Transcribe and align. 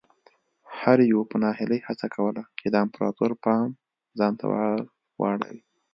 هر 0.79 0.97
یوه 1.11 1.23
په 1.31 1.35
ناهیلۍ 1.43 1.79
هڅه 1.87 2.07
کوله 2.15 2.43
چې 2.59 2.67
د 2.69 2.75
امپراتور 2.85 3.31
پام 3.43 3.69
ځان 4.19 4.33
ته 4.39 4.45
ور 4.51 4.79
واړوي. 5.21 5.61